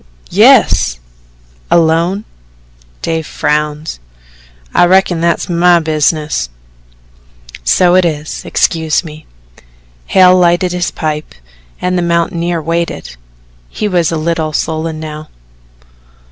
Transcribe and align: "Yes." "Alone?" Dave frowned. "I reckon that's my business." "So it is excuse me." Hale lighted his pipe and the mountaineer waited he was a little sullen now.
"Yes." 0.31 0.99
"Alone?" 1.69 2.25
Dave 3.03 3.27
frowned. 3.27 3.99
"I 4.73 4.85
reckon 4.87 5.21
that's 5.21 5.47
my 5.47 5.79
business." 5.79 6.49
"So 7.63 7.93
it 7.93 8.03
is 8.03 8.43
excuse 8.43 9.03
me." 9.03 9.27
Hale 10.07 10.35
lighted 10.35 10.71
his 10.71 10.89
pipe 10.89 11.35
and 11.79 11.99
the 11.99 12.01
mountaineer 12.01 12.63
waited 12.63 13.15
he 13.69 13.87
was 13.87 14.11
a 14.11 14.17
little 14.17 14.53
sullen 14.53 14.99
now. 14.99 15.29